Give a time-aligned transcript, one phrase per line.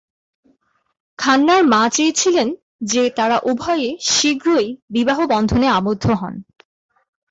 [1.19, 2.47] খান্নার মা চেয়েছিলেন
[2.83, 6.35] যে তাঁরা উভয়ে শীঘ্রই বিবাহ বন্ধনে আবদ্ধ হন।